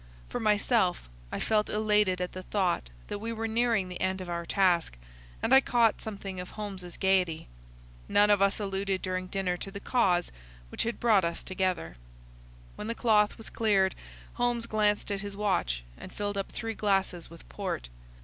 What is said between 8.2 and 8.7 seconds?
of us